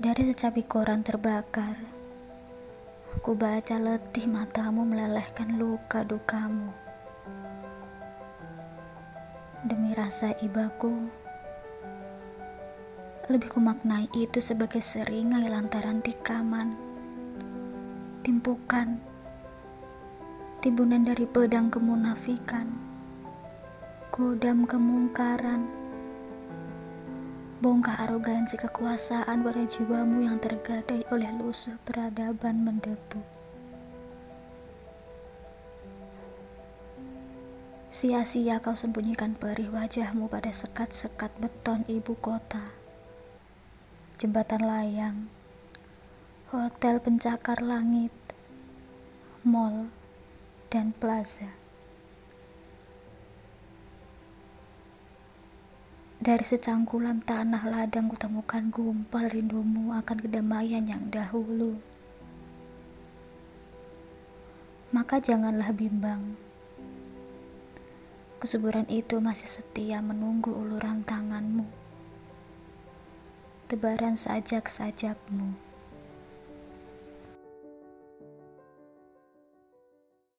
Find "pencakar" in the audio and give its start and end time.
46.96-47.60